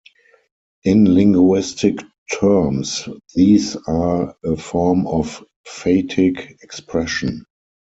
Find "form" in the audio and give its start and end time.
4.55-5.05